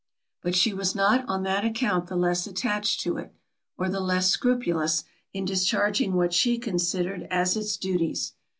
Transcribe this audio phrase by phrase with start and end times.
[0.41, 3.35] But she was not on that account the less attached to it,
[3.77, 8.33] or the less scrupulous in discharging what she considered as its duties.